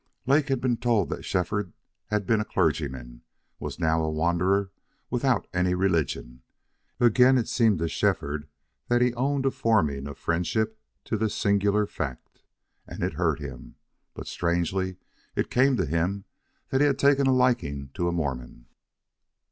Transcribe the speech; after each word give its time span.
Lake 0.25 0.47
had 0.49 0.59
been 0.59 0.77
told 0.77 1.09
that 1.09 1.23
Shefford 1.23 1.73
had 2.07 2.25
been 2.25 2.41
a 2.41 2.43
clergyman, 2.43 3.21
was 3.59 3.77
now 3.77 4.01
a 4.03 4.09
wanderer, 4.09 4.71
without 5.11 5.45
any 5.53 5.75
religion. 5.75 6.41
Again 6.99 7.37
it 7.37 7.47
seemed 7.47 7.77
to 7.77 7.87
Shefford 7.87 8.47
that 8.87 9.03
he 9.03 9.13
owed 9.13 9.45
a 9.45 9.51
forming 9.51 10.07
of 10.07 10.17
friendship 10.17 10.79
to 11.03 11.17
this 11.17 11.35
singular 11.35 11.85
fact. 11.85 12.41
And 12.87 13.03
it 13.03 13.13
hurt 13.13 13.37
him. 13.37 13.75
But 14.15 14.25
strangely 14.25 14.97
it 15.35 15.51
came 15.51 15.77
to 15.77 15.85
him 15.85 16.25
that 16.69 16.81
he 16.81 16.87
had 16.87 16.97
taken 16.97 17.27
a 17.27 17.31
liking 17.31 17.89
to 17.93 18.07
a 18.07 18.11
Mormon. 18.11 18.65